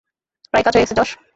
প্রায় 0.51 0.63
কাজ 0.65 0.73
হয়ে 0.75 0.83
গেছে, 0.83 0.97
জশ! 0.99 1.09